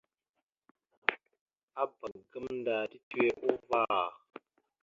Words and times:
Abak 1.81 2.15
gamənda 2.31 2.75
titewe 2.91 3.33
uvar. 3.51 4.09